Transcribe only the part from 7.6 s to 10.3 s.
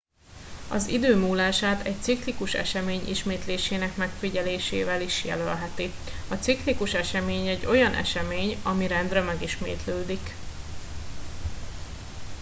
olyan esemény ami rendre megismétlődik